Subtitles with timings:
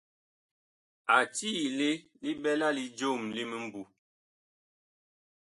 [1.15, 1.89] A tiile
[2.23, 3.81] li ɓɛla li joom li mimbu.